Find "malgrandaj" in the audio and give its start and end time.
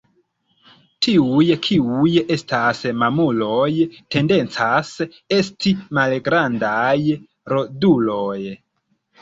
5.99-6.91